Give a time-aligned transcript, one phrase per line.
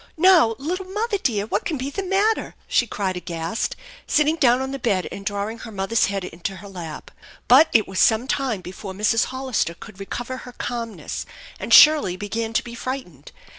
[0.17, 1.45] "Now, little mother, dear!
[1.45, 3.75] What can be the matter?" she cried aghast,
[4.07, 7.11] sitting down on the bed and drawing her mother's head into her lap.
[7.47, 9.25] But it was some time before Mrs.
[9.25, 11.27] Hollister could recover her calmness,
[11.59, 13.31] and Shirley began to be frightened.